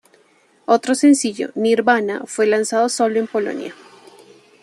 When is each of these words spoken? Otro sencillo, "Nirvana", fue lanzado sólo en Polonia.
Otro 0.65 0.95
sencillo, 0.95 1.51
"Nirvana", 1.53 2.23
fue 2.25 2.47
lanzado 2.47 2.89
sólo 2.89 3.19
en 3.19 3.27
Polonia. 3.27 3.75